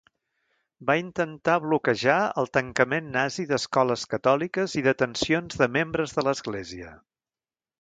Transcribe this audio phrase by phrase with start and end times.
[0.89, 6.95] Va intentar bloquejar el tancament nazi d'escoles catòliques i detencions de membres de l'Església.